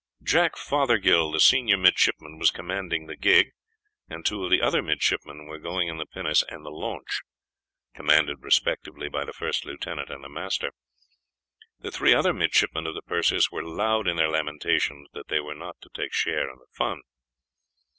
Jack 0.23 0.57
Fothergill, 0.57 1.31
the 1.31 1.39
senior 1.39 1.77
midshipman, 1.77 2.39
was 2.39 2.49
commanding 2.49 3.05
the 3.05 3.15
gig, 3.15 3.51
and 4.09 4.25
two 4.25 4.43
of 4.43 4.49
the 4.49 4.59
other 4.59 4.81
midshipmen 4.81 5.45
were 5.45 5.59
going 5.59 5.89
in 5.89 5.97
the 5.97 6.07
pinnace 6.07 6.43
and 6.49 6.63
launch, 6.63 7.21
commanded 7.93 8.37
respectively 8.41 9.09
by 9.09 9.23
the 9.23 9.31
first 9.31 9.63
lieutenant 9.63 10.09
and 10.09 10.23
the 10.23 10.27
master. 10.27 10.71
The 11.81 11.91
three 11.91 12.15
other 12.15 12.33
midshipmen 12.33 12.87
of 12.87 12.95
the 12.95 13.03
Perseus 13.03 13.51
were 13.51 13.61
loud 13.63 14.07
in 14.07 14.15
their 14.17 14.31
lamentations 14.31 15.07
that 15.13 15.27
they 15.27 15.39
were 15.39 15.53
not 15.53 15.77
to 15.81 15.89
take 15.93 16.13
share 16.13 16.49
in 16.49 16.57
the 16.57 16.67
fun. 16.75 17.01